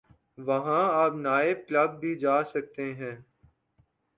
وہاں 0.37 0.83
آپ 0.93 1.13
night 1.15 1.57
club 1.67 1.99
بھی 1.99 2.15
جا 2.15 2.43
سکتے 2.43 2.93
ہیں۔ 2.93 3.15